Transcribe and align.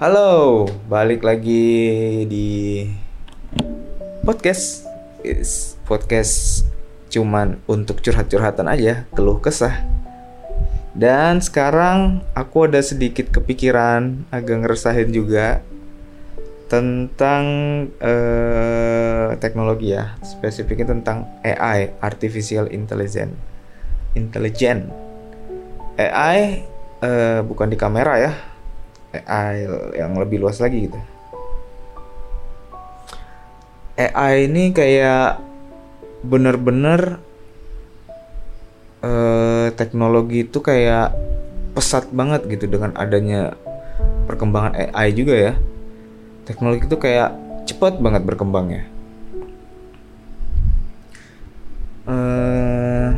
Halo, 0.00 0.64
balik 0.88 1.20
lagi 1.20 2.24
di 2.24 2.88
podcast. 4.24 4.88
Podcast 5.84 6.64
cuman 7.12 7.60
untuk 7.68 8.00
curhat-curhatan 8.00 8.64
aja, 8.64 9.04
keluh 9.12 9.44
kesah. 9.44 9.76
Dan 10.96 11.44
sekarang 11.44 12.24
aku 12.32 12.72
ada 12.72 12.80
sedikit 12.80 13.28
kepikiran, 13.28 14.24
agak 14.32 14.64
ngeresahin 14.64 15.12
juga 15.12 15.60
tentang 16.72 17.44
uh, 18.00 19.36
teknologi 19.36 19.92
ya, 19.92 20.16
spesifiknya 20.24 20.96
tentang 20.96 21.28
AI, 21.44 21.92
artificial 22.00 22.72
intelligence. 22.72 23.36
Intelligent. 24.16 24.88
AI 26.00 26.64
uh, 27.04 27.44
bukan 27.44 27.68
di 27.68 27.76
kamera 27.76 28.16
ya, 28.16 28.32
AI 29.10 29.66
yang 29.98 30.14
lebih 30.14 30.38
luas 30.38 30.62
lagi 30.62 30.86
gitu. 30.86 30.98
AI 33.98 34.48
ini 34.48 34.72
kayak 34.72 35.42
bener-bener 36.24 37.18
uh, 39.02 39.68
teknologi 39.74 40.46
itu 40.46 40.58
kayak 40.62 41.12
pesat 41.74 42.08
banget 42.14 42.46
gitu 42.48 42.70
dengan 42.70 42.94
adanya 42.96 43.58
perkembangan 44.30 44.78
AI 44.78 45.12
juga 45.12 45.34
ya. 45.36 45.52
Teknologi 46.46 46.86
itu 46.86 46.96
kayak 46.96 47.34
cepet 47.66 47.98
banget 47.98 48.22
berkembangnya. 48.24 48.86
Uh, 52.08 53.14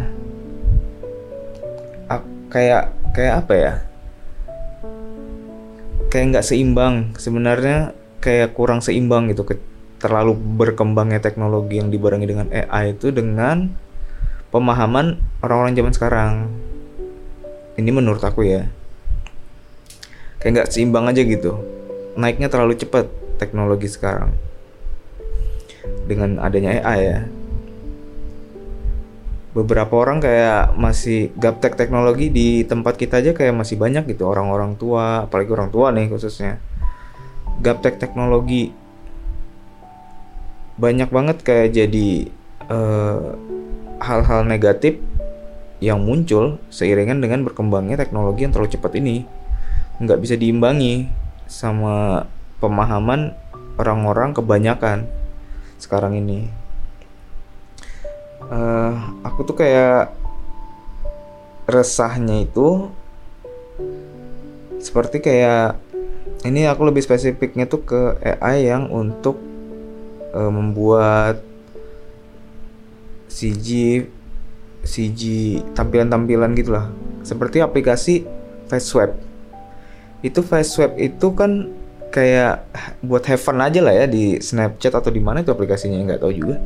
kayak 2.52 2.92
kayak 3.16 3.34
apa 3.44 3.54
ya? 3.56 3.72
Kayak 6.12 6.36
nggak 6.36 6.44
seimbang. 6.44 7.16
Sebenarnya 7.16 7.96
kayak 8.20 8.52
kurang 8.52 8.84
seimbang 8.84 9.32
gitu 9.32 9.48
terlalu 9.96 10.36
berkembangnya 10.36 11.24
teknologi 11.24 11.80
yang 11.80 11.88
dibarengi 11.88 12.28
dengan 12.28 12.52
AI 12.52 12.92
itu 12.92 13.08
dengan 13.08 13.72
pemahaman 14.52 15.16
orang-orang 15.40 15.72
zaman 15.72 15.92
sekarang. 15.96 16.32
Ini 17.80 17.88
menurut 17.88 18.20
aku 18.20 18.44
ya. 18.44 18.68
Kayak 20.44 20.52
nggak 20.52 20.68
seimbang 20.68 21.08
aja 21.08 21.24
gitu. 21.24 21.56
Naiknya 22.20 22.52
terlalu 22.52 22.76
cepat 22.76 23.08
teknologi 23.40 23.88
sekarang. 23.88 24.36
Dengan 26.04 26.36
adanya 26.44 26.76
AI 26.84 27.00
ya 27.08 27.20
beberapa 29.52 29.92
orang 30.00 30.24
kayak 30.24 30.72
masih 30.80 31.28
gaptek 31.36 31.76
teknologi 31.76 32.32
di 32.32 32.64
tempat 32.64 32.96
kita 32.96 33.20
aja 33.20 33.36
kayak 33.36 33.52
masih 33.52 33.76
banyak 33.76 34.08
gitu 34.08 34.24
orang-orang 34.24 34.80
tua 34.80 35.28
apalagi 35.28 35.52
orang 35.52 35.68
tua 35.68 35.92
nih 35.92 36.08
khususnya. 36.08 36.56
Gaptek 37.60 38.00
teknologi 38.00 38.72
banyak 40.80 41.12
banget 41.12 41.44
kayak 41.44 41.68
jadi 41.76 42.08
hal 42.72 44.24
hal-hal 44.24 44.48
negatif 44.48 44.96
yang 45.84 46.00
muncul 46.00 46.56
seiringan 46.72 47.20
dengan 47.20 47.44
berkembangnya 47.44 48.00
teknologi 48.00 48.48
yang 48.48 48.56
terlalu 48.56 48.72
cepat 48.72 48.92
ini. 48.96 49.28
Nggak 50.00 50.18
bisa 50.24 50.34
diimbangi 50.40 51.12
sama 51.44 52.24
pemahaman 52.58 53.36
orang-orang 53.76 54.32
kebanyakan 54.32 55.04
sekarang 55.76 56.16
ini 56.16 56.61
uh, 58.48 58.92
aku 59.22 59.46
tuh 59.46 59.56
kayak 59.58 60.14
resahnya 61.68 62.42
itu 62.42 62.90
seperti 64.82 65.22
kayak 65.22 65.78
ini 66.42 66.66
aku 66.66 66.90
lebih 66.90 67.06
spesifiknya 67.06 67.70
tuh 67.70 67.86
ke 67.86 68.00
AI 68.18 68.66
yang 68.66 68.90
untuk 68.90 69.38
uh, 70.34 70.50
membuat 70.50 71.38
CG 73.30 74.02
CG 74.82 75.22
tampilan-tampilan 75.78 76.58
gitulah 76.58 76.90
seperti 77.22 77.62
aplikasi 77.62 78.26
face 78.66 78.90
swap 78.90 79.14
itu 80.26 80.42
face 80.42 80.74
swap 80.74 80.98
itu 80.98 81.30
kan 81.38 81.70
kayak 82.12 82.66
buat 83.00 83.24
have 83.24 83.40
fun 83.40 83.62
aja 83.62 83.80
lah 83.80 83.94
ya 83.94 84.04
di 84.04 84.36
Snapchat 84.36 84.92
atau 84.92 85.08
di 85.08 85.22
mana 85.22 85.40
itu 85.40 85.54
aplikasinya 85.54 85.96
nggak 86.12 86.20
tahu 86.20 86.32
juga 86.34 86.56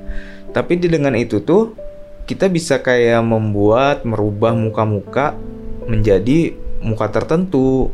tapi 0.56 0.81
di 0.81 0.89
dengan 0.89 1.12
itu 1.12 1.44
tuh 1.44 1.77
kita 2.25 2.49
bisa 2.49 2.81
kayak 2.81 3.21
membuat 3.21 4.09
merubah 4.09 4.56
muka-muka 4.56 5.37
menjadi 5.84 6.56
muka 6.81 7.12
tertentu. 7.12 7.93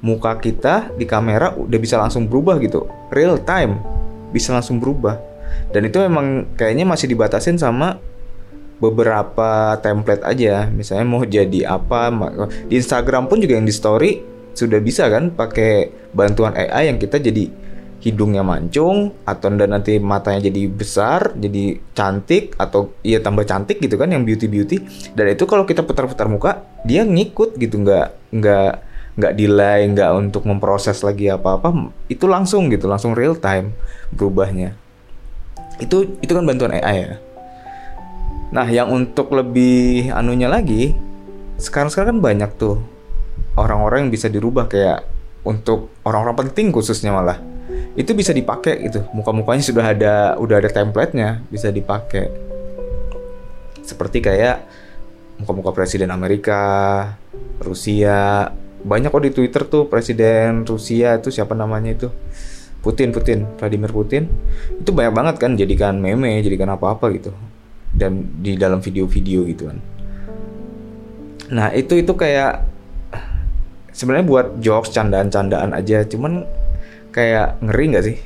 Muka 0.00 0.40
kita 0.40 0.90
di 0.96 1.04
kamera 1.04 1.52
udah 1.54 1.78
bisa 1.78 2.00
langsung 2.00 2.24
berubah 2.24 2.56
gitu, 2.58 2.90
real 3.12 3.38
time 3.38 3.78
bisa 4.34 4.50
langsung 4.50 4.82
berubah. 4.82 5.20
Dan 5.70 5.86
itu 5.86 6.00
memang 6.02 6.56
kayaknya 6.56 6.88
masih 6.88 7.06
dibatasin 7.06 7.60
sama 7.60 8.00
beberapa 8.80 9.76
template 9.84 10.24
aja. 10.24 10.66
Misalnya 10.72 11.06
mau 11.06 11.22
jadi 11.22 11.68
apa 11.70 12.10
di 12.66 12.80
Instagram 12.80 13.28
pun 13.28 13.38
juga 13.44 13.60
yang 13.60 13.68
di 13.68 13.74
story 13.76 14.24
sudah 14.56 14.80
bisa 14.82 15.06
kan 15.06 15.30
pakai 15.30 15.92
bantuan 16.16 16.56
AI 16.56 16.90
yang 16.90 16.98
kita 16.98 17.20
jadi 17.20 17.52
hidungnya 18.00 18.40
mancung 18.40 19.12
atau 19.28 19.52
nanti 19.52 20.00
matanya 20.00 20.48
jadi 20.48 20.72
besar 20.72 21.36
jadi 21.36 21.76
cantik 21.92 22.56
atau 22.56 22.96
iya 23.04 23.20
tambah 23.20 23.44
cantik 23.44 23.76
gitu 23.76 24.00
kan 24.00 24.08
yang 24.08 24.24
beauty 24.24 24.48
beauty 24.48 24.80
dan 25.12 25.28
itu 25.28 25.44
kalau 25.44 25.68
kita 25.68 25.84
putar-putar 25.84 26.24
muka 26.24 26.64
dia 26.88 27.04
ngikut 27.04 27.60
gitu 27.60 27.76
nggak 27.84 28.08
nggak 28.32 28.72
nggak 29.20 29.32
delay 29.36 29.84
nggak 29.92 30.10
untuk 30.16 30.48
memproses 30.48 31.04
lagi 31.04 31.28
apa-apa 31.28 31.92
itu 32.08 32.24
langsung 32.24 32.72
gitu 32.72 32.88
langsung 32.88 33.12
real 33.12 33.36
time 33.36 33.76
berubahnya. 34.16 34.72
Itu 35.76 36.16
itu 36.24 36.32
kan 36.32 36.44
bantuan 36.48 36.72
AI 36.72 36.96
ya. 37.04 37.12
Nah 38.50 38.66
yang 38.66 38.88
untuk 38.88 39.28
lebih 39.36 40.08
anunya 40.14 40.48
lagi 40.48 40.96
sekarang 41.60 41.92
sekarang 41.92 42.16
kan 42.16 42.20
banyak 42.24 42.50
tuh 42.56 42.80
orang-orang 43.60 44.08
yang 44.08 44.12
bisa 44.12 44.32
dirubah 44.32 44.72
kayak 44.72 45.04
untuk 45.44 45.92
orang-orang 46.08 46.48
penting 46.48 46.72
khususnya 46.72 47.12
malah 47.12 47.49
itu 47.98 48.10
bisa 48.14 48.30
dipakai 48.30 48.86
gitu. 48.86 49.02
Muka-mukanya 49.10 49.62
sudah 49.64 49.84
ada 49.90 50.14
udah 50.38 50.62
ada 50.62 50.70
templatenya 50.70 51.42
bisa 51.50 51.74
dipakai. 51.74 52.30
Seperti 53.82 54.22
kayak 54.22 54.62
muka-muka 55.42 55.74
presiden 55.74 56.14
Amerika 56.14 56.60
Rusia. 57.58 58.50
Banyak 58.80 59.12
kok 59.12 59.24
di 59.26 59.32
Twitter 59.34 59.62
tuh 59.66 59.90
presiden 59.90 60.64
Rusia 60.64 61.18
itu 61.18 61.28
siapa 61.34 61.52
namanya 61.58 61.90
itu? 61.92 62.08
Putin 62.80 63.12
Putin 63.12 63.44
Vladimir 63.58 63.90
Putin. 63.90 64.30
Itu 64.78 64.94
banyak 64.94 65.12
banget 65.12 65.34
kan 65.42 65.58
jadikan 65.58 65.98
meme 65.98 66.40
jadikan 66.40 66.70
apa-apa 66.70 67.10
gitu. 67.12 67.34
Dan 67.90 68.38
di 68.38 68.54
dalam 68.54 68.78
video-video 68.78 69.44
gitu 69.50 69.66
kan. 69.66 69.78
Nah 71.50 71.74
itu 71.74 71.98
itu 71.98 72.14
kayak 72.14 72.62
sebenarnya 73.90 74.24
buat 74.24 74.46
jokes 74.62 74.94
candaan-candaan 74.94 75.74
aja. 75.74 76.06
Cuman 76.06 76.46
kayak 77.10 77.62
ngeri 77.62 77.84
nggak 77.94 78.06
sih? 78.06 78.18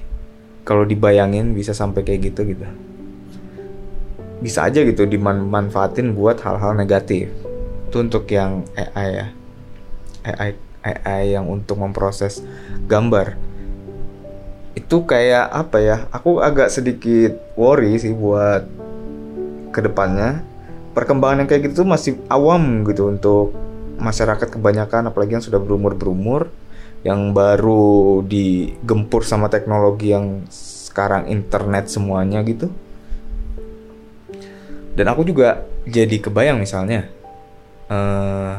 Kalau 0.65 0.89
dibayangin 0.89 1.53
bisa 1.53 1.77
sampai 1.77 2.05
kayak 2.05 2.33
gitu 2.33 2.49
gitu. 2.49 2.65
Bisa 4.41 4.65
aja 4.69 4.81
gitu 4.85 5.05
dimanfaatin 5.05 6.17
buat 6.17 6.41
hal-hal 6.41 6.77
negatif. 6.77 7.29
Itu 7.89 8.05
untuk 8.05 8.25
yang 8.33 8.65
AI 8.77 9.09
ya. 9.13 9.27
AI 10.25 10.51
AI 10.85 11.23
yang 11.37 11.49
untuk 11.49 11.81
memproses 11.81 12.45
gambar. 12.89 13.37
Itu 14.77 15.09
kayak 15.09 15.49
apa 15.49 15.79
ya? 15.81 15.97
Aku 16.13 16.41
agak 16.45 16.73
sedikit 16.73 17.37
worry 17.57 17.97
sih 17.97 18.13
buat 18.13 18.65
ke 19.75 19.81
depannya 19.83 20.45
perkembangan 20.95 21.45
yang 21.45 21.49
kayak 21.51 21.63
gitu 21.69 21.83
tuh 21.83 21.89
masih 21.91 22.13
awam 22.31 22.87
gitu 22.87 23.11
untuk 23.11 23.51
masyarakat 23.99 24.55
kebanyakan 24.55 25.11
apalagi 25.11 25.35
yang 25.35 25.45
sudah 25.45 25.59
berumur 25.59 25.99
berumur 25.99 26.47
yang 27.05 27.37
baru 27.37 28.25
digempur 28.25 29.29
sama 29.29 29.53
teknologi 29.53 30.17
yang 30.17 30.49
sekarang 30.49 31.29
internet 31.29 31.93
semuanya 31.93 32.41
gitu. 32.49 32.73
Dan 34.97 35.07
aku 35.13 35.29
juga 35.29 35.69
jadi 35.85 36.17
kebayang 36.17 36.57
misalnya 36.57 37.13
uh, 37.93 38.57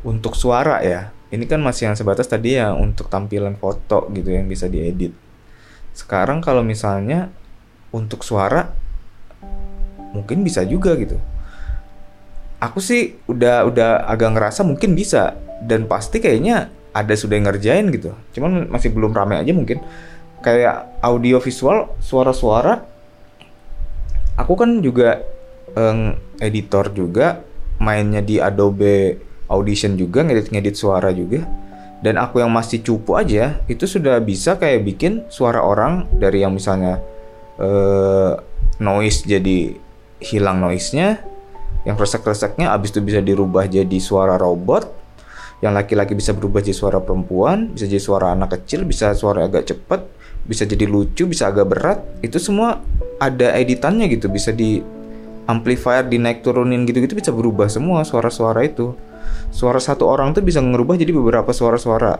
untuk 0.00 0.32
suara 0.32 0.80
ya. 0.80 1.12
Ini 1.28 1.44
kan 1.44 1.60
masih 1.60 1.92
yang 1.92 1.96
sebatas 1.98 2.24
tadi 2.24 2.56
ya 2.56 2.72
untuk 2.72 3.12
tampilan 3.12 3.60
foto 3.60 4.08
gitu 4.16 4.32
yang 4.32 4.48
bisa 4.48 4.64
diedit. 4.64 5.12
Sekarang 5.92 6.40
kalau 6.40 6.64
misalnya 6.64 7.28
untuk 7.92 8.24
suara 8.24 8.72
mungkin 10.16 10.40
bisa 10.40 10.64
juga 10.64 10.96
gitu. 10.96 11.20
Aku 12.64 12.80
sih 12.80 13.20
udah 13.28 13.68
udah 13.68 14.08
agak 14.08 14.40
ngerasa 14.40 14.64
mungkin 14.64 14.96
bisa 14.96 15.36
dan 15.60 15.84
pasti 15.84 16.22
kayaknya 16.22 16.72
ada 16.98 17.14
sudah 17.14 17.38
yang 17.38 17.46
ngerjain 17.46 17.86
gitu. 17.94 18.10
Cuman 18.34 18.66
masih 18.66 18.90
belum 18.90 19.14
rame 19.14 19.38
aja 19.38 19.54
mungkin. 19.54 19.78
Kayak 20.42 20.98
audio 20.98 21.38
visual 21.38 21.94
suara-suara. 22.02 22.82
Aku 24.38 24.54
kan 24.58 24.82
juga 24.82 25.22
um, 25.78 26.14
editor 26.42 26.90
juga 26.94 27.42
mainnya 27.78 28.22
di 28.22 28.42
Adobe 28.42 29.18
Audition 29.50 29.94
juga 29.94 30.26
ngedit-ngedit 30.26 30.74
suara 30.74 31.14
juga. 31.14 31.46
Dan 31.98 32.14
aku 32.14 32.38
yang 32.38 32.54
masih 32.54 32.78
cupu 32.82 33.18
aja 33.18 33.58
itu 33.66 33.82
sudah 33.82 34.22
bisa 34.22 34.54
kayak 34.54 34.86
bikin 34.86 35.26
suara 35.26 35.58
orang 35.58 36.06
dari 36.14 36.46
yang 36.46 36.54
misalnya 36.54 37.02
uh, 37.58 38.38
noise 38.78 39.26
jadi 39.26 39.74
hilang 40.22 40.62
noise-nya 40.62 41.18
yang 41.82 41.98
resek-reseknya 41.98 42.70
abis 42.70 42.94
itu 42.94 43.02
bisa 43.02 43.18
dirubah 43.18 43.66
jadi 43.66 43.98
suara 43.98 44.38
robot 44.38 45.07
yang 45.58 45.74
laki-laki 45.74 46.14
bisa 46.14 46.34
berubah 46.34 46.62
jadi 46.62 46.76
suara 46.76 47.02
perempuan 47.02 47.74
bisa 47.74 47.90
jadi 47.90 47.98
suara 47.98 48.30
anak 48.30 48.62
kecil 48.62 48.86
bisa 48.86 49.10
suara 49.10 49.50
agak 49.50 49.66
cepet 49.66 50.00
bisa 50.48 50.64
jadi 50.64 50.88
lucu 50.88 51.28
bisa 51.28 51.52
agak 51.52 51.68
berat. 51.68 51.98
Itu 52.24 52.40
semua 52.40 52.80
ada 53.20 53.52
editannya 53.52 54.08
gitu 54.08 54.32
bisa 54.32 54.48
di 54.48 54.80
amplifier 55.44 56.08
dinaik 56.08 56.40
turunin 56.40 56.88
gitu-gitu 56.88 57.12
bisa 57.12 57.30
berubah 57.30 57.68
semua 57.68 58.00
suara-suara 58.08 58.64
itu. 58.64 58.96
Suara 59.52 59.76
satu 59.76 60.08
orang 60.08 60.32
tuh 60.32 60.40
bisa 60.40 60.64
ngerubah 60.64 60.96
jadi 60.96 61.12
beberapa 61.12 61.52
suara-suara. 61.52 62.16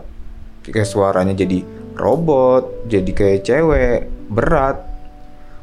Kayak 0.61 0.85
suaranya 0.85 1.33
jadi 1.33 1.65
robot 1.97 2.85
jadi 2.85 3.09
kayak 3.09 3.39
cewek 3.41 3.99
berat. 4.29 4.77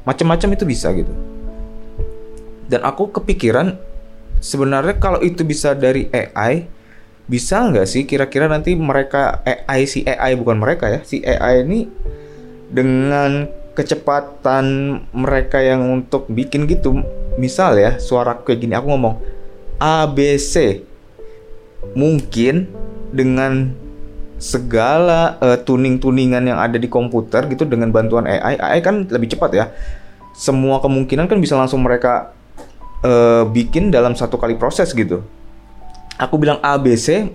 Macam-macam 0.02 0.58
itu 0.58 0.64
bisa 0.66 0.90
gitu. 0.90 1.14
Dan 2.66 2.82
aku 2.82 3.14
kepikiran 3.14 3.78
sebenarnya 4.42 4.98
kalau 4.98 5.22
itu 5.22 5.46
bisa 5.46 5.70
dari 5.78 6.10
AI 6.10 6.66
bisa 7.26 7.66
nggak 7.66 7.86
sih 7.90 8.06
kira-kira 8.06 8.46
nanti 8.46 8.78
mereka 8.78 9.42
AI 9.42 9.86
si 9.90 10.06
AI 10.06 10.38
bukan 10.38 10.62
mereka 10.62 10.86
ya 10.86 11.00
si 11.02 11.22
AI 11.26 11.66
ini 11.66 11.90
dengan 12.70 13.50
kecepatan 13.74 14.64
mereka 15.10 15.58
yang 15.58 15.82
untuk 15.90 16.30
bikin 16.30 16.70
gitu 16.70 17.02
misal 17.36 17.76
ya 17.76 17.98
suara 17.98 18.38
kayak 18.38 18.58
gini 18.62 18.74
aku 18.78 18.88
ngomong 18.94 19.18
ABC 19.82 20.86
mungkin 21.92 22.70
dengan 23.12 23.74
segala 24.36 25.40
uh, 25.40 25.56
tuning-tuningan 25.60 26.44
yang 26.44 26.60
ada 26.60 26.76
di 26.76 26.88
komputer 26.88 27.48
gitu 27.48 27.64
dengan 27.64 27.88
bantuan 27.88 28.28
AI, 28.28 28.60
AI 28.60 28.78
kan 28.84 29.08
lebih 29.08 29.32
cepat 29.36 29.50
ya. 29.56 29.66
Semua 30.36 30.84
kemungkinan 30.84 31.24
kan 31.32 31.40
bisa 31.40 31.56
langsung 31.56 31.80
mereka 31.80 32.36
uh, 33.00 33.48
bikin 33.48 33.88
dalam 33.88 34.12
satu 34.12 34.36
kali 34.36 34.60
proses 34.60 34.92
gitu. 34.92 35.24
Aku 36.16 36.40
bilang 36.40 36.60
ABC 36.64 37.28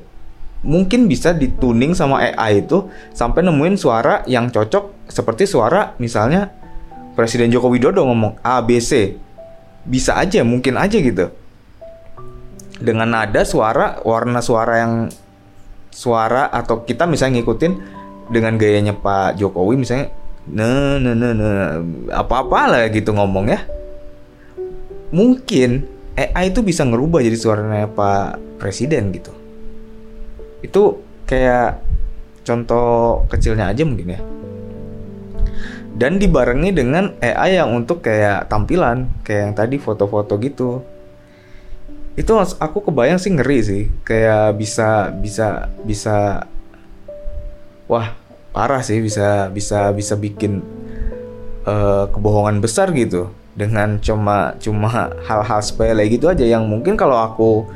mungkin 0.61 1.09
bisa 1.09 1.33
dituning 1.33 1.97
sama 1.97 2.21
AI 2.21 2.65
itu 2.65 2.85
sampai 3.13 3.41
nemuin 3.41 3.77
suara 3.77 4.21
yang 4.29 4.53
cocok 4.53 5.09
seperti 5.09 5.49
suara 5.49 5.97
misalnya 5.97 6.53
Presiden 7.17 7.49
Joko 7.51 7.69
Widodo 7.69 8.05
ngomong 8.07 8.39
ABC. 8.41 9.17
Bisa 9.81 10.13
aja, 10.21 10.45
mungkin 10.45 10.77
aja 10.77 11.01
gitu 11.01 11.33
dengan 12.81 13.13
nada 13.13 13.45
suara 13.45 14.01
warna 14.01 14.41
suara 14.41 14.81
yang 14.81 14.93
suara 15.93 16.49
atau 16.49 16.81
kita 16.81 17.05
misalnya 17.05 17.39
ngikutin 17.39 17.73
dengan 18.33 18.57
gayanya 18.57 18.97
Pak 18.97 19.37
Jokowi 19.37 19.77
misalnya 19.77 20.09
nah 20.49 20.97
nah 20.97 21.13
nah 21.13 21.31
nah 21.37 21.77
apa-apa 22.09 22.59
lah 22.73 22.83
gitu 22.89 23.13
ngomong 23.13 23.53
ya 23.53 23.61
mungkin 25.13 25.85
AI 26.15 26.51
itu 26.51 26.59
bisa 26.59 26.83
ngerubah 26.83 27.23
jadi 27.23 27.37
suaranya 27.39 27.87
Pak 27.87 28.59
Presiden 28.59 29.15
gitu. 29.15 29.31
Itu 30.59 30.99
kayak 31.23 31.79
contoh 32.43 33.23
kecilnya 33.31 33.71
aja 33.71 33.87
mungkin 33.87 34.15
ya. 34.17 34.21
Dan 35.95 36.19
dibarengi 36.19 36.71
dengan 36.75 37.15
AI 37.23 37.61
yang 37.61 37.71
untuk 37.71 38.03
kayak 38.03 38.51
tampilan 38.51 39.07
kayak 39.23 39.41
yang 39.47 39.53
tadi 39.55 39.75
foto-foto 39.79 40.35
gitu. 40.43 40.83
Itu 42.19 42.35
aku 42.35 42.91
kebayang 42.91 43.19
sih 43.21 43.31
ngeri 43.31 43.59
sih 43.63 43.83
kayak 44.03 44.59
bisa 44.59 45.15
bisa 45.15 45.71
bisa 45.87 46.43
wah 47.87 48.11
parah 48.51 48.83
sih 48.83 48.99
bisa 48.99 49.47
bisa 49.47 49.95
bisa 49.95 50.19
bikin 50.19 50.59
uh, 51.63 52.11
kebohongan 52.11 52.59
besar 52.59 52.91
gitu 52.91 53.31
dengan 53.53 53.99
cuma 53.99 54.55
cuma 54.57 55.11
hal-hal 55.25 55.61
sepele 55.63 56.03
gitu 56.07 56.31
aja. 56.31 56.43
Yang 56.43 56.63
mungkin 56.67 56.93
kalau 56.95 57.17
aku 57.19 57.67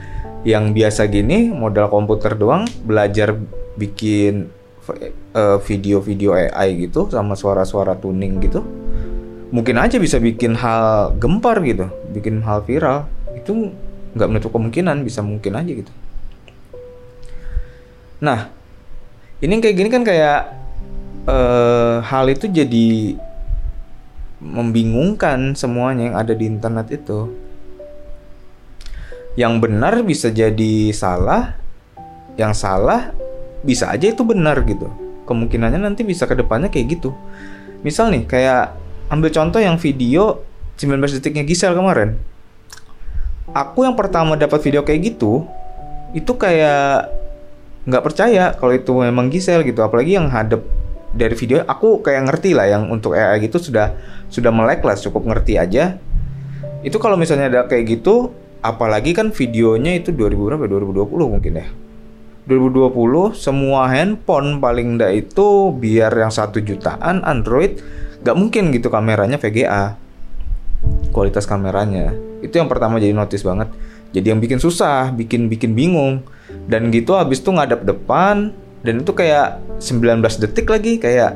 yang 0.46 0.72
biasa 0.78 1.10
gini 1.10 1.50
modal 1.50 1.90
komputer 1.90 2.38
doang 2.38 2.70
belajar 2.86 3.34
bikin 3.76 4.48
uh, 5.34 5.58
video-video 5.60 6.38
AI 6.38 6.86
gitu 6.86 7.10
sama 7.10 7.34
suara-suara 7.34 7.98
tuning 7.98 8.38
gitu 8.40 8.62
mungkin 9.56 9.80
aja 9.80 9.98
bisa 10.02 10.22
bikin 10.22 10.58
hal 10.58 11.14
gempar 11.16 11.64
gitu 11.64 11.88
bikin 12.12 12.42
hal 12.44 12.64
viral. 12.68 13.08
Itu 13.36 13.72
nggak 14.16 14.30
menutup 14.32 14.52
kemungkinan 14.56 15.04
bisa 15.04 15.24
mungkin 15.24 15.56
aja 15.56 15.72
gitu. 15.72 15.92
Nah 18.24 18.52
ini 19.44 19.60
kayak 19.60 19.76
gini 19.76 19.90
kan 19.92 20.04
kayak 20.08 20.56
uh, 21.28 22.00
hal 22.04 22.26
itu 22.32 22.48
jadi 22.48 23.20
membingungkan 24.44 25.56
semuanya 25.56 26.12
yang 26.12 26.18
ada 26.18 26.34
di 26.36 26.46
internet 26.48 26.88
itu. 26.92 27.32
Yang 29.36 29.54
benar 29.68 29.94
bisa 30.04 30.32
jadi 30.32 30.96
salah 30.96 31.60
yang 32.36 32.52
salah 32.52 33.16
bisa 33.64 33.92
aja 33.92 34.12
itu 34.12 34.24
benar 34.24 34.64
gitu. 34.68 34.92
Kemungkinannya 35.26 35.82
nanti 35.82 36.06
bisa 36.06 36.28
ke 36.30 36.36
depannya 36.38 36.70
kayak 36.70 37.00
gitu. 37.00 37.16
Misal 37.82 38.12
nih 38.14 38.24
kayak 38.28 38.76
ambil 39.10 39.30
contoh 39.32 39.60
yang 39.60 39.80
video 39.80 40.44
19 40.78 41.20
detiknya 41.20 41.44
Gisel 41.48 41.74
kemarin. 41.74 42.20
Aku 43.56 43.88
yang 43.88 43.96
pertama 43.96 44.36
dapat 44.36 44.60
video 44.62 44.84
kayak 44.84 45.16
gitu 45.16 45.48
itu 46.16 46.32
kayak 46.36 47.12
nggak 47.86 48.04
percaya 48.04 48.56
kalau 48.56 48.74
itu 48.76 48.92
memang 49.00 49.32
Gisel 49.32 49.64
gitu. 49.64 49.82
Apalagi 49.82 50.16
yang 50.20 50.30
hadap 50.30 50.64
dari 51.16 51.34
video 51.40 51.64
aku 51.64 52.04
kayak 52.04 52.28
ngerti 52.28 52.52
lah 52.52 52.68
yang 52.68 52.92
untuk 52.92 53.16
AI 53.16 53.48
gitu 53.48 53.58
sudah 53.58 53.96
sudah 54.28 54.52
melek 54.52 54.84
lah 54.84 55.00
cukup 55.00 55.24
ngerti 55.32 55.56
aja. 55.56 55.96
Itu 56.84 57.00
kalau 57.00 57.16
misalnya 57.16 57.48
ada 57.50 57.62
kayak 57.66 58.04
gitu 58.04 58.36
apalagi 58.60 59.16
kan 59.16 59.32
videonya 59.32 59.96
itu 59.96 60.12
2000 60.12 60.36
berapa? 60.36 60.64
2020 60.68 61.34
mungkin 61.40 61.54
ya. 61.56 61.68
2020 62.46 63.34
semua 63.34 63.90
handphone 63.90 64.62
paling 64.62 65.02
ndak 65.02 65.12
itu 65.18 65.74
biar 65.74 66.14
yang 66.14 66.30
satu 66.30 66.62
jutaan 66.62 67.26
Android 67.26 67.82
nggak 68.22 68.38
mungkin 68.38 68.70
gitu 68.70 68.94
kameranya 68.94 69.42
VGA 69.42 69.98
kualitas 71.10 71.48
kameranya. 71.50 72.14
Itu 72.44 72.60
yang 72.60 72.70
pertama 72.70 73.00
jadi 73.02 73.16
notice 73.16 73.42
banget. 73.42 73.72
Jadi 74.14 74.36
yang 74.36 74.44
bikin 74.44 74.60
susah 74.60 75.10
bikin 75.16 75.48
bikin 75.48 75.74
bingung. 75.74 76.28
Dan 76.70 76.94
gitu 76.94 77.18
habis 77.18 77.42
itu 77.42 77.50
ngadap 77.50 77.82
depan 77.88 78.54
dan 78.86 79.02
itu 79.02 79.12
kayak 79.18 79.58
19 79.82 80.22
detik 80.22 80.70
lagi 80.70 81.02
kayak 81.02 81.34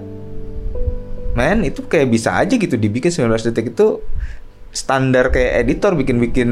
men 1.34 1.66
itu 1.66 1.82
kayak 1.86 2.14
bisa 2.14 2.38
aja 2.38 2.54
gitu 2.54 2.78
dibikin 2.78 3.10
19 3.10 3.50
detik. 3.50 3.74
Itu 3.74 4.06
standar 4.70 5.34
kayak 5.34 5.66
editor 5.66 5.98
bikin 5.98 6.22
bikin 6.22 6.50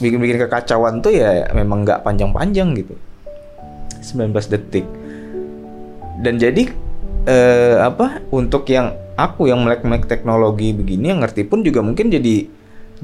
bikin 0.00 0.18
bikin 0.20 0.36
kekacauan 0.40 1.04
tuh 1.04 1.12
ya 1.12 1.52
memang 1.52 1.84
nggak 1.84 2.00
panjang-panjang 2.00 2.72
gitu. 2.80 2.96
19 4.00 4.32
detik. 4.32 4.88
Dan 6.24 6.40
jadi 6.40 6.64
eh, 7.28 7.76
apa 7.84 8.24
untuk 8.32 8.64
yang 8.72 8.96
aku 9.20 9.52
yang 9.52 9.68
melek-melek 9.68 10.08
teknologi 10.08 10.72
begini 10.72 11.12
yang 11.12 11.20
ngerti 11.20 11.44
pun 11.44 11.60
juga 11.60 11.84
mungkin 11.84 12.08
jadi 12.08 12.48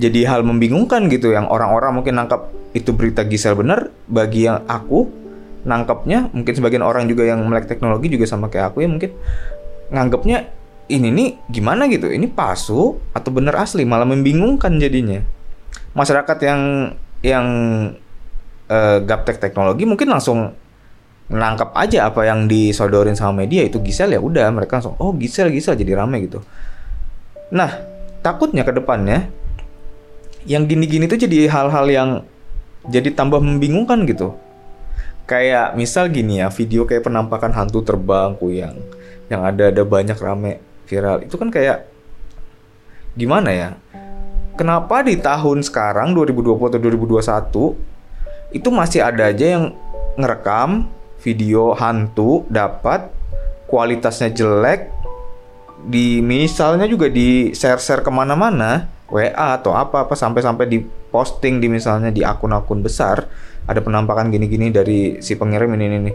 jadi 0.00 0.20
hal 0.32 0.48
membingungkan 0.48 1.12
gitu. 1.12 1.36
Yang 1.36 1.52
orang-orang 1.52 1.92
mungkin 1.92 2.16
nangkap 2.16 2.48
itu 2.72 2.96
berita 2.96 3.20
Gisel 3.28 3.52
benar 3.52 3.92
bagi 4.08 4.48
yang 4.48 4.64
aku 4.64 5.21
nangkapnya 5.62 6.30
mungkin 6.34 6.54
sebagian 6.58 6.82
orang 6.82 7.06
juga 7.06 7.22
yang 7.26 7.42
melek 7.46 7.70
teknologi 7.70 8.10
juga 8.10 8.26
sama 8.26 8.50
kayak 8.50 8.74
aku 8.74 8.82
ya 8.82 8.88
mungkin 8.90 9.14
nganggapnya 9.92 10.50
ini 10.90 11.08
nih 11.08 11.28
gimana 11.48 11.86
gitu? 11.88 12.10
Ini 12.10 12.28
palsu 12.32 12.98
atau 13.14 13.30
bener 13.32 13.54
asli? 13.56 13.86
Malah 13.86 14.04
membingungkan 14.04 14.76
jadinya. 14.76 15.22
Masyarakat 15.96 16.38
yang 16.42 16.60
yang 17.22 17.46
uh, 18.66 18.98
gaptek 19.00 19.38
teknologi 19.38 19.86
mungkin 19.86 20.10
langsung 20.10 20.52
menangkap 21.32 21.72
aja 21.78 22.10
apa 22.12 22.28
yang 22.28 22.44
disodorin 22.50 23.16
sama 23.16 23.46
media 23.46 23.64
itu 23.64 23.80
Gisel 23.80 24.12
ya 24.12 24.20
udah 24.20 24.52
mereka 24.52 24.82
langsung 24.82 24.98
oh 25.00 25.14
Gisel 25.16 25.48
Gisel 25.48 25.78
jadi 25.78 25.96
rame 25.96 26.20
gitu. 26.28 26.42
Nah 27.54 27.78
takutnya 28.20 28.66
ke 28.66 28.74
depannya 28.74 29.30
yang 30.44 30.66
gini-gini 30.66 31.06
tuh 31.06 31.16
jadi 31.16 31.46
hal-hal 31.46 31.86
yang 31.88 32.08
jadi 32.90 33.14
tambah 33.14 33.38
membingungkan 33.38 34.02
gitu 34.10 34.34
kayak 35.26 35.78
misal 35.78 36.10
gini 36.10 36.42
ya 36.42 36.50
video 36.50 36.84
kayak 36.84 37.06
penampakan 37.06 37.54
hantu 37.54 37.82
terbang 37.86 38.34
yang 38.50 38.76
yang 39.30 39.42
ada 39.46 39.72
ada 39.72 39.82
banyak 39.86 40.18
rame 40.18 40.60
viral. 40.86 41.24
Itu 41.24 41.40
kan 41.40 41.48
kayak 41.48 41.88
gimana 43.16 43.50
ya? 43.52 43.70
Kenapa 44.52 45.00
di 45.00 45.16
tahun 45.16 45.64
sekarang 45.64 46.12
2020 46.12 46.60
atau 46.60 46.80
2021 46.80 48.52
itu 48.52 48.68
masih 48.68 49.00
ada 49.00 49.32
aja 49.32 49.46
yang 49.56 49.72
ngerekam 50.20 50.92
video 51.24 51.72
hantu 51.72 52.44
dapat 52.52 53.08
kualitasnya 53.64 54.28
jelek 54.28 54.92
di 55.88 56.20
misalnya 56.20 56.84
juga 56.84 57.08
di 57.08 57.56
share-share 57.56 58.04
ke 58.04 58.10
mana-mana 58.12 58.86
WA 59.08 59.56
atau 59.56 59.72
apa 59.72 60.04
apa 60.04 60.14
sampai-sampai 60.14 60.68
di 60.68 60.78
posting 60.84 61.58
di 61.58 61.68
misalnya 61.72 62.12
di 62.12 62.20
akun-akun 62.20 62.84
besar 62.84 63.28
ada 63.66 63.78
penampakan 63.78 64.34
gini-gini 64.34 64.74
dari 64.74 65.22
si 65.22 65.38
pengirim 65.38 65.70
ini 65.78 65.84
ini 65.86 66.12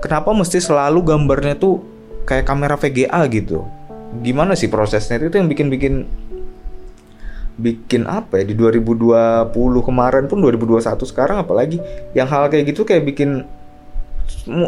kenapa 0.00 0.30
mesti 0.32 0.62
selalu 0.62 1.04
gambarnya 1.04 1.58
tuh 1.58 1.82
kayak 2.24 2.46
kamera 2.46 2.78
VGA 2.78 3.20
gitu? 3.32 3.66
Gimana 4.24 4.56
sih 4.56 4.70
prosesnya? 4.70 5.20
Itu 5.20 5.36
yang 5.36 5.50
bikin 5.50 5.68
bikin 5.68 5.94
bikin 7.58 8.02
apa 8.06 8.40
ya? 8.40 8.44
Di 8.46 8.54
2020 8.54 9.52
kemarin 9.84 10.24
pun 10.30 10.38
2021 10.40 11.04
sekarang 11.08 11.42
apalagi 11.42 11.82
yang 12.14 12.30
hal 12.30 12.48
kayak 12.48 12.72
gitu 12.72 12.86
kayak 12.86 13.04
bikin 13.04 13.44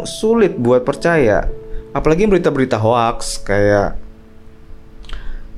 sulit 0.05 0.57
buat 0.57 0.83
percaya. 0.85 1.47
Apalagi 1.91 2.23
berita-berita 2.27 2.79
hoax 2.79 3.41
kayak 3.43 3.99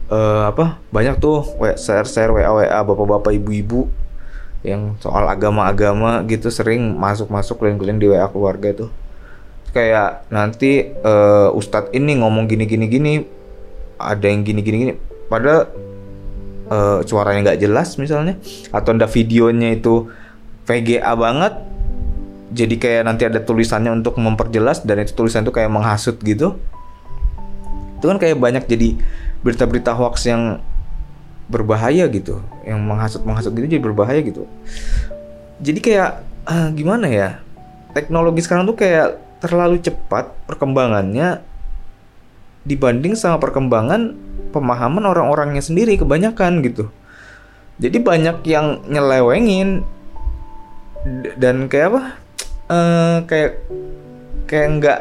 uh, 0.10 0.50
apa? 0.50 0.80
Banyak 0.90 1.20
tuh 1.20 1.44
share 1.78 2.08
share 2.08 2.32
wa 2.32 2.64
wa 2.64 2.82
bapak-bapak 2.84 3.36
ibu-ibu 3.38 4.03
yang 4.64 4.96
soal 5.04 5.28
agama-agama 5.28 6.24
gitu 6.28 6.48
sering 6.48 6.96
masuk-masuk 6.96 7.60
keliling-keliling 7.60 8.00
di 8.00 8.08
wa 8.08 8.28
keluarga 8.32 8.72
tuh. 8.72 8.90
Kayak 9.76 10.24
nanti 10.32 10.88
uh, 11.04 11.52
ustadz 11.52 11.92
ini 11.92 12.20
ngomong 12.24 12.48
gini 12.48 12.66
gini 12.68 13.24
ada 14.00 14.26
yang 14.26 14.48
gini 14.48 14.64
gini. 14.64 14.96
Padahal 15.28 15.68
uh, 16.72 17.00
suaranya 17.04 17.52
nggak 17.52 17.62
jelas 17.62 18.00
misalnya 18.00 18.40
atau 18.72 18.96
ada 18.96 19.06
videonya 19.10 19.76
itu 19.76 20.08
VGA 20.64 21.12
banget 21.20 21.54
jadi 22.54 22.76
kayak 22.78 23.04
nanti 23.10 23.26
ada 23.26 23.42
tulisannya 23.42 23.90
untuk 23.90 24.22
memperjelas 24.22 24.86
dan 24.86 25.02
itu 25.02 25.12
tulisan 25.18 25.42
itu 25.42 25.52
kayak 25.52 25.74
menghasut 25.74 26.22
gitu. 26.22 26.56
Itu 27.98 28.06
kan 28.06 28.22
kayak 28.22 28.38
banyak 28.38 28.64
jadi 28.70 28.96
berita-berita 29.42 29.98
hoax 29.98 30.30
yang 30.30 30.62
berbahaya 31.48 32.08
gitu 32.08 32.40
yang 32.64 32.80
menghasut 32.80 33.22
menghasut 33.28 33.52
gitu 33.56 33.68
jadi 33.68 33.84
berbahaya 33.84 34.20
gitu 34.24 34.48
jadi 35.60 35.80
kayak 35.80 36.12
uh, 36.48 36.70
gimana 36.72 37.08
ya 37.08 37.30
teknologi 37.94 38.42
sekarang 38.42 38.66
tuh 38.66 38.76
kayak 38.76 39.22
terlalu 39.44 39.80
cepat 39.84 40.32
perkembangannya 40.48 41.44
dibanding 42.64 43.14
sama 43.14 43.44
perkembangan 43.44 44.16
pemahaman 44.56 45.04
orang-orangnya 45.04 45.60
sendiri 45.60 46.00
kebanyakan 46.00 46.64
gitu. 46.64 46.88
Jadi 47.82 48.00
banyak 48.00 48.46
yang 48.48 48.80
nyelewengin 48.88 49.84
dan 51.36 51.68
kayak 51.68 51.88
apa? 51.92 52.04
Uh, 52.72 53.18
kayak 53.28 53.60
kayak 54.48 54.68
nggak 54.80 55.00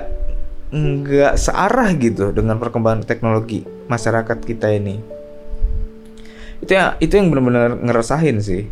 nggak 0.72 1.34
searah 1.38 1.94
gitu 1.94 2.34
dengan 2.34 2.58
perkembangan 2.58 3.06
teknologi 3.06 3.62
masyarakat 3.87 4.38
kita 4.42 4.75
ini. 4.75 4.99
Itu 6.62 6.73
yang 6.78 6.95
itu 7.02 7.12
yang 7.19 7.28
benar-benar 7.28 7.76
ngeresahin 7.83 8.38
sih. 8.38 8.71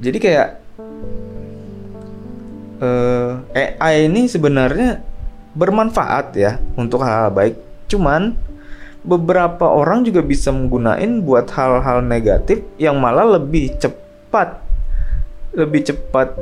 Jadi 0.00 0.18
kayak 0.20 0.48
uh, 2.80 3.44
eh, 3.52 3.76
AI 3.76 4.08
ini 4.08 4.28
sebenarnya 4.28 5.04
bermanfaat 5.56 6.26
ya 6.36 6.56
untuk 6.76 7.04
hal-hal 7.04 7.32
baik. 7.32 7.54
Cuman 7.88 8.36
beberapa 9.06 9.70
orang 9.70 10.02
juga 10.02 10.18
bisa 10.20 10.50
menggunakan 10.50 11.22
buat 11.22 11.46
hal-hal 11.54 12.02
negatif 12.02 12.66
yang 12.74 12.98
malah 12.98 13.38
lebih 13.38 13.78
cepat 13.78 14.58
lebih 15.54 15.86
cepat 15.86 16.34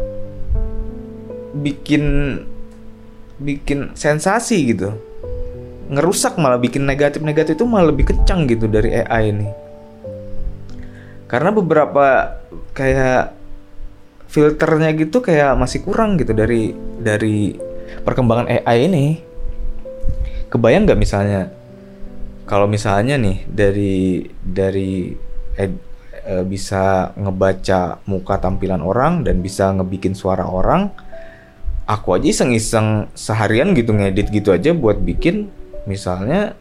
bikin 1.61 2.04
bikin 3.38 3.92
sensasi 3.92 4.75
gitu 4.75 4.96
ngerusak 5.92 6.40
malah 6.40 6.56
bikin 6.56 6.88
negatif-negatif 6.88 7.61
itu 7.61 7.68
malah 7.68 7.92
lebih 7.92 8.08
kencang 8.11 8.49
gitu 8.49 8.64
dari 8.64 8.96
AI 8.96 9.30
ini 9.30 9.49
karena 11.26 11.50
beberapa 11.50 12.37
kayak 12.76 13.33
filternya 14.28 14.90
gitu 14.99 15.23
kayak 15.23 15.54
masih 15.54 15.81
kurang 15.87 16.19
gitu 16.19 16.35
dari 16.35 16.75
dari 16.99 17.54
perkembangan 18.02 18.50
AI 18.50 18.78
ini. 18.90 19.07
Kebayang 20.50 20.87
nggak 20.87 21.00
misalnya 21.00 21.50
kalau 22.45 22.69
misalnya 22.69 23.16
nih 23.16 23.43
dari 23.49 24.23
dari 24.45 25.11
eh, 25.57 25.73
bisa 26.45 27.12
ngebaca 27.16 28.04
muka 28.09 28.37
tampilan 28.40 28.81
orang 28.81 29.25
dan 29.25 29.40
bisa 29.45 29.73
ngebikin 29.75 30.16
suara 30.16 30.49
orang, 30.49 30.88
aku 31.85 32.16
aja 32.16 32.26
iseng-iseng 32.33 33.12
seharian 33.12 33.76
gitu 33.76 33.93
ngedit 33.93 34.33
gitu 34.33 34.52
aja 34.52 34.73
buat 34.73 35.00
bikin 35.00 35.52
misalnya 35.85 36.57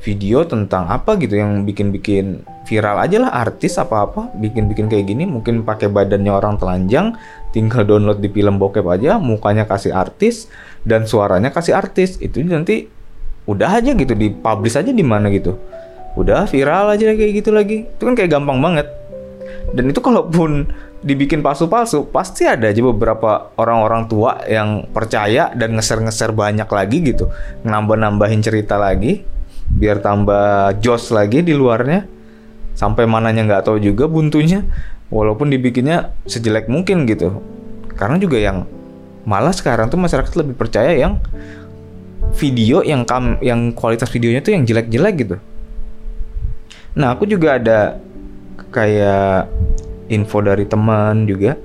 video 0.00 0.48
tentang 0.48 0.88
apa 0.88 1.20
gitu 1.20 1.36
yang 1.36 1.68
bikin-bikin 1.68 2.44
viral 2.64 3.04
aja 3.04 3.20
lah 3.20 3.32
artis 3.36 3.76
apa-apa 3.76 4.32
bikin-bikin 4.32 4.88
kayak 4.88 5.12
gini 5.12 5.28
mungkin 5.28 5.60
pakai 5.60 5.92
badannya 5.92 6.32
orang 6.32 6.56
telanjang 6.56 7.16
tinggal 7.52 7.84
download 7.84 8.22
di 8.22 8.32
film 8.32 8.56
bokep 8.56 8.86
aja 8.86 9.20
mukanya 9.20 9.68
kasih 9.68 9.92
artis 9.92 10.48
dan 10.84 11.04
suaranya 11.04 11.52
kasih 11.52 11.76
artis. 11.76 12.16
Itu 12.20 12.40
nanti 12.44 12.88
udah 13.48 13.80
aja 13.80 13.92
gitu 13.92 14.12
di 14.14 14.30
publish 14.30 14.78
aja 14.78 14.90
di 14.90 15.04
mana 15.04 15.28
gitu. 15.32 15.56
Udah 16.18 16.46
viral 16.48 16.96
aja 16.96 17.12
kayak 17.14 17.32
gitu 17.42 17.50
lagi. 17.54 17.86
Itu 17.86 18.02
kan 18.08 18.14
kayak 18.16 18.30
gampang 18.32 18.58
banget. 18.60 18.86
Dan 19.74 19.90
itu 19.90 20.00
kalaupun 20.02 20.66
dibikin 21.00 21.40
palsu-palsu 21.40 22.12
pasti 22.12 22.44
ada 22.44 22.68
aja 22.68 22.82
beberapa 22.84 23.54
orang-orang 23.56 24.04
tua 24.04 24.44
yang 24.44 24.84
percaya 24.92 25.48
dan 25.56 25.78
ngeser-ngeser 25.78 26.34
banyak 26.34 26.68
lagi 26.68 26.98
gitu. 27.02 27.30
Nambah-nambahin 27.64 28.40
cerita 28.42 28.76
lagi 28.76 29.22
biar 29.70 30.02
tambah 30.02 30.78
jos 30.82 31.14
lagi 31.14 31.42
di 31.46 31.54
luarnya. 31.54 32.06
Sampai 32.74 33.04
mananya 33.04 33.44
nggak 33.44 33.70
tahu 33.70 33.78
juga 33.78 34.06
buntunya. 34.10 34.64
Walaupun 35.10 35.50
dibikinnya 35.50 36.14
sejelek 36.26 36.70
mungkin 36.70 37.06
gitu. 37.06 37.42
Karena 37.98 38.16
juga 38.16 38.38
yang 38.40 38.64
malah 39.28 39.52
sekarang 39.52 39.92
tuh 39.92 40.00
masyarakat 40.00 40.32
lebih 40.40 40.56
percaya 40.56 40.96
yang 40.96 41.20
video 42.34 42.80
yang 42.86 43.02
kam 43.04 43.36
yang 43.42 43.74
kualitas 43.74 44.08
videonya 44.08 44.40
tuh 44.40 44.54
yang 44.54 44.62
jelek-jelek 44.64 45.14
gitu. 45.26 45.36
Nah 46.96 47.14
aku 47.14 47.26
juga 47.26 47.58
ada 47.58 47.98
kayak 48.70 49.50
info 50.10 50.38
dari 50.42 50.64
teman 50.66 51.26
juga. 51.26 51.58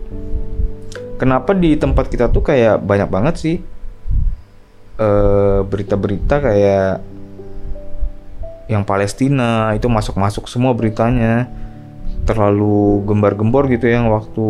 Kenapa 1.16 1.56
di 1.56 1.80
tempat 1.80 2.12
kita 2.12 2.28
tuh 2.28 2.44
kayak 2.44 2.84
banyak 2.84 3.08
banget 3.08 3.36
sih 3.40 3.56
uh, 5.00 5.64
berita-berita 5.64 6.44
kayak 6.44 7.00
yang 8.66 8.82
Palestina 8.82 9.74
itu 9.78 9.86
masuk-masuk 9.86 10.50
semua 10.50 10.74
beritanya. 10.74 11.50
Terlalu 12.26 13.06
gembar-gembor 13.06 13.70
gitu 13.70 13.86
yang 13.86 14.10
waktu 14.10 14.46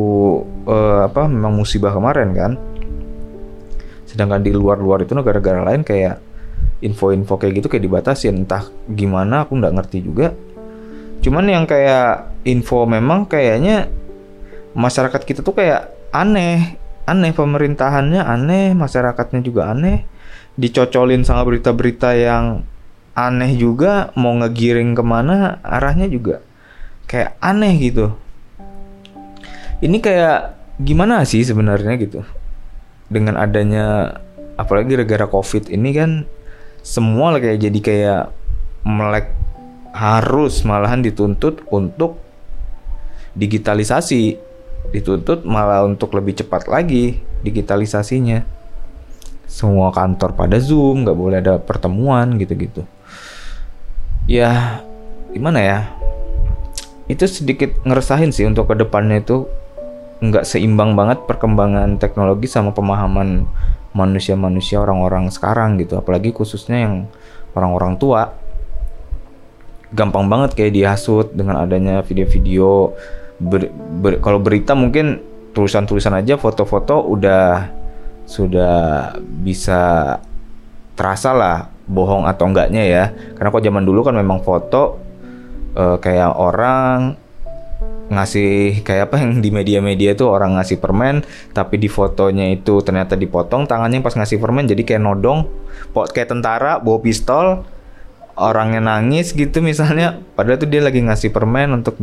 uh, 0.63 1.11
apa 1.11 1.27
memang 1.27 1.51
musibah 1.51 1.91
kemarin 1.91 2.31
kan. 2.31 2.51
Sedangkan 4.07 4.39
di 4.39 4.55
luar-luar 4.55 5.03
itu 5.03 5.11
negara-negara 5.11 5.67
lain 5.67 5.83
kayak 5.83 6.23
info-info 6.79 7.35
kayak 7.35 7.59
gitu 7.59 7.67
kayak 7.67 7.83
dibatasin. 7.83 8.47
Entah 8.47 8.71
gimana 8.87 9.43
aku 9.43 9.59
nggak 9.59 9.75
ngerti 9.75 9.97
juga. 10.07 10.31
Cuman 11.19 11.51
yang 11.51 11.67
kayak 11.67 12.31
info 12.47 12.87
memang 12.87 13.27
kayaknya 13.27 13.91
masyarakat 14.71 15.21
kita 15.27 15.43
tuh 15.43 15.59
kayak 15.59 15.91
aneh. 16.15 16.79
Aneh 17.03 17.35
pemerintahannya 17.35 18.23
aneh 18.23 18.71
masyarakatnya 18.71 19.43
juga 19.43 19.75
aneh. 19.75 20.07
Dicocolin 20.55 21.27
sama 21.27 21.43
berita-berita 21.43 22.15
yang 22.15 22.63
aneh 23.15 23.55
juga 23.55 24.11
mau 24.19 24.35
ngegiring 24.35 24.91
ke 24.91 25.03
mana 25.03 25.63
arahnya 25.63 26.11
juga 26.11 26.43
kayak 27.07 27.39
aneh 27.39 27.73
gitu. 27.79 28.11
Ini 29.79 29.97
kayak 30.03 30.39
gimana 30.83 31.23
sih 31.23 31.47
sebenarnya 31.47 31.95
gitu? 31.95 32.27
Dengan 33.07 33.39
adanya 33.39 34.19
apalagi 34.59 34.99
gara-gara 34.99 35.31
covid 35.31 35.71
ini 35.71 35.95
kan 35.95 36.11
semua 36.83 37.39
kayak 37.39 37.59
jadi 37.63 37.79
kayak 37.79 38.23
melek 38.83 39.31
harus 39.95 40.67
malahan 40.67 40.99
dituntut 40.99 41.63
untuk 41.71 42.19
digitalisasi. 43.39 44.43
Dituntut 44.91 45.47
malah 45.47 45.87
untuk 45.87 46.11
lebih 46.13 46.35
cepat 46.35 46.67
lagi 46.67 47.23
digitalisasinya. 47.47 48.43
Semua 49.47 49.95
kantor 49.95 50.35
pada 50.35 50.59
zoom 50.59 51.07
nggak 51.07 51.15
boleh 51.15 51.37
ada 51.39 51.55
pertemuan 51.63 52.35
gitu-gitu 52.35 52.83
ya 54.25 54.81
gimana 55.31 55.59
ya? 55.61 55.79
Itu 57.05 57.29
sedikit 57.29 57.73
ngeresahin 57.85 58.33
sih 58.33 58.45
untuk 58.49 58.69
ke 58.69 58.75
depannya 58.77 59.21
itu 59.21 59.45
nggak 60.23 60.47
seimbang 60.47 60.97
banget 60.97 61.27
perkembangan 61.29 62.01
teknologi 62.01 62.49
sama 62.49 62.73
pemahaman 62.73 63.45
manusia-manusia 63.95 64.81
orang-orang 64.81 65.29
sekarang 65.29 65.77
gitu. 65.79 66.01
Apalagi 66.01 66.33
khususnya 66.33 66.85
yang 66.85 66.95
orang-orang 67.55 67.95
tua. 68.01 68.33
Gampang 69.95 70.27
banget 70.27 70.57
kayak 70.59 70.75
dihasut 70.75 71.31
dengan 71.31 71.61
adanya 71.61 72.03
video-video. 72.03 72.91
Ber, 73.39 73.71
ber, 73.71 74.19
kalau 74.19 74.43
berita 74.43 74.75
mungkin 74.75 75.23
tulisan-tulisan 75.55 76.19
aja 76.19 76.35
foto-foto 76.35 76.99
udah 77.07 77.71
sudah 78.27 79.13
bisa 79.21 80.17
terasa 80.97 81.31
lah 81.31 81.74
bohong 81.85 82.25
atau 82.25 82.49
enggaknya 82.49 82.83
ya. 82.85 83.03
Karena 83.37 83.49
kok 83.53 83.63
zaman 83.63 83.83
dulu 83.85 84.05
kan 84.05 84.15
memang 84.17 84.41
foto 84.41 84.97
uh, 85.77 85.97
kayak 86.01 86.33
orang 86.35 87.17
ngasih 88.05 88.85
kayak 88.85 89.09
apa 89.09 89.17
yang 89.17 89.41
di 89.41 89.49
media-media 89.49 90.13
tuh 90.13 90.29
orang 90.29 90.61
ngasih 90.61 90.77
permen 90.77 91.25
tapi 91.57 91.81
di 91.81 91.89
fotonya 91.89 92.53
itu 92.53 92.77
ternyata 92.85 93.17
dipotong 93.17 93.65
tangannya 93.65 94.05
pas 94.05 94.13
ngasih 94.13 94.37
permen 94.37 94.69
jadi 94.69 94.85
kayak 94.85 95.01
nodong 95.01 95.49
kayak 96.13 96.29
tentara 96.29 96.77
bawa 96.77 97.01
pistol 97.01 97.65
orangnya 98.35 98.83
nangis 98.83 99.31
gitu 99.31 99.63
misalnya. 99.63 100.19
Padahal 100.35 100.59
tuh 100.59 100.67
dia 100.67 100.83
lagi 100.83 100.99
ngasih 100.99 101.31
permen 101.31 101.71
untuk 101.71 101.95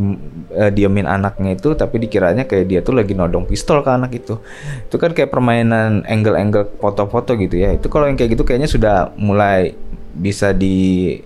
uh, 0.53 0.71
diamin 0.73 1.05
anaknya 1.05 1.53
itu 1.53 1.77
tapi 1.77 2.01
dikiranya 2.01 2.49
kayak 2.49 2.65
dia 2.65 2.79
tuh 2.81 2.97
lagi 2.97 3.13
nodong 3.13 3.45
pistol 3.45 3.85
ke 3.85 3.89
anak 3.93 4.11
itu. 4.17 4.41
Itu 4.89 4.97
kan 4.97 5.13
kayak 5.13 5.29
permainan 5.29 6.01
angle-angle 6.09 6.73
foto-foto 6.81 7.37
gitu 7.37 7.61
ya. 7.61 7.73
Itu 7.77 7.87
kalau 7.93 8.09
yang 8.09 8.17
kayak 8.17 8.33
gitu 8.33 8.43
kayaknya 8.43 8.69
sudah 8.69 9.13
mulai 9.15 9.77
bisa 10.13 10.53
di 10.53 11.17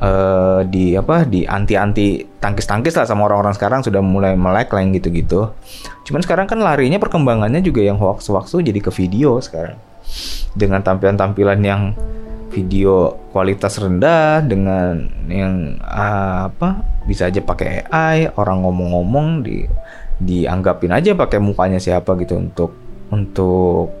uh, 0.00 0.64
di 0.64 0.96
apa 0.96 1.28
di 1.28 1.44
anti-anti 1.44 2.40
tangkis-tangkis 2.40 2.96
lah 2.96 3.04
sama 3.04 3.28
orang-orang 3.28 3.52
sekarang. 3.52 3.84
Sudah 3.84 4.00
mulai 4.00 4.40
melek 4.40 4.72
lah 4.72 4.80
gitu-gitu. 4.88 5.52
Cuman 6.08 6.24
sekarang 6.24 6.48
kan 6.48 6.64
larinya 6.64 6.96
perkembangannya 6.96 7.60
juga 7.60 7.84
yang 7.84 8.00
hoax-hoax 8.00 8.56
jadi 8.56 8.80
ke 8.80 8.88
video 8.88 9.36
sekarang. 9.36 9.76
Dengan 10.56 10.80
tampilan-tampilan 10.80 11.60
yang 11.60 11.92
video 12.50 13.14
kualitas 13.30 13.78
rendah 13.78 14.42
dengan 14.42 15.06
yang 15.30 15.78
uh, 15.80 16.50
apa 16.50 16.82
bisa 17.06 17.30
aja 17.30 17.38
pakai 17.40 17.86
AI 17.86 18.28
orang 18.34 18.66
ngomong-ngomong 18.66 19.46
di 19.46 19.64
dianggapin 20.20 20.92
aja 20.92 21.16
pakai 21.16 21.40
mukanya 21.40 21.80
siapa 21.80 22.12
gitu 22.20 22.36
untuk 22.36 22.76
untuk 23.08 23.94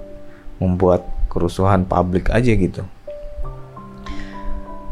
membuat 0.60 1.06
kerusuhan 1.32 1.88
publik 1.88 2.28
aja 2.28 2.52
gitu. 2.52 2.82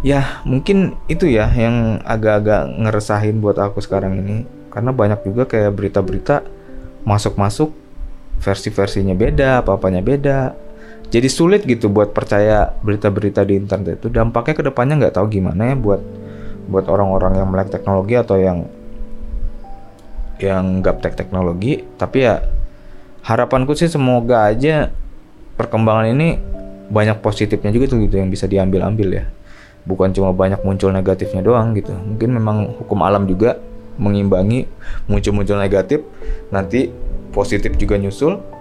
Ya 0.01 0.41
mungkin 0.47 0.95
itu 1.11 1.27
ya 1.27 1.51
yang 1.51 2.01
agak-agak 2.07 2.71
ngeresahin 2.79 3.43
buat 3.43 3.59
aku 3.59 3.83
sekarang 3.83 4.23
ini. 4.23 4.37
Karena 4.71 4.95
banyak 4.95 5.27
juga 5.27 5.43
kayak 5.45 5.75
berita-berita 5.75 6.47
masuk-masuk 7.03 7.75
versi-versinya 8.39 9.19
beda 9.19 9.67
apa-apanya 9.67 9.99
beda 9.99 10.55
jadi 11.09 11.29
sulit 11.33 11.65
gitu 11.65 11.89
buat 11.89 12.13
percaya 12.13 12.77
berita-berita 12.85 13.41
di 13.49 13.57
internet 13.57 14.05
itu. 14.05 14.13
Dampaknya 14.13 14.55
ke 14.61 14.63
depannya 14.69 14.95
nggak 15.01 15.15
tahu 15.17 15.27
gimana 15.33 15.73
ya 15.73 15.77
buat 15.77 16.01
buat 16.69 16.85
orang-orang 16.85 17.41
yang 17.41 17.49
melek 17.49 17.73
teknologi 17.73 18.15
atau 18.21 18.37
yang 18.37 18.69
yang 20.37 20.85
gaptek 20.85 21.17
teknologi. 21.17 21.81
Tapi 21.97 22.29
ya 22.29 22.45
harapanku 23.25 23.73
sih 23.73 23.89
semoga 23.89 24.53
aja 24.53 24.93
perkembangan 25.57 26.13
ini 26.13 26.37
banyak 26.93 27.25
positifnya 27.25 27.73
juga 27.73 27.97
tuh 27.97 28.05
gitu 28.05 28.21
yang 28.21 28.29
bisa 28.29 28.45
diambil 28.45 28.85
ambil 28.85 29.09
ya. 29.17 29.25
Bukan 29.89 30.13
cuma 30.13 30.37
banyak 30.37 30.61
muncul 30.61 30.93
negatifnya 30.93 31.41
doang 31.41 31.73
gitu. 31.73 31.97
Mungkin 31.97 32.37
memang 32.37 32.77
hukum 32.85 33.01
alam 33.01 33.25
juga 33.25 33.57
mengimbangi 33.97 34.69
muncul-muncul 35.09 35.57
negatif. 35.57 36.05
Nanti 36.53 36.93
positif 37.33 37.81
juga 37.81 37.97
nyusul 37.97 38.58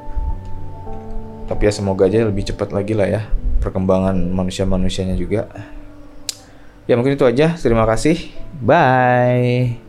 tapi 1.47 1.67
ya 1.67 1.73
semoga 1.73 2.05
aja 2.05 2.27
lebih 2.27 2.43
cepat 2.53 2.75
lagi 2.75 2.93
lah 2.93 3.07
ya 3.07 3.21
perkembangan 3.63 4.15
manusia-manusianya 4.31 5.17
juga. 5.17 5.49
Ya 6.87 6.95
mungkin 6.95 7.19
itu 7.19 7.27
aja. 7.27 7.55
Terima 7.59 7.83
kasih. 7.83 8.31
Bye 8.63 9.86